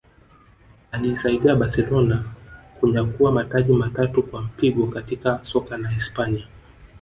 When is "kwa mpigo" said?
4.23-4.87